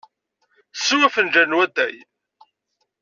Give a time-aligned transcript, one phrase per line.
[0.83, 1.95] Sew afenǧal n watay.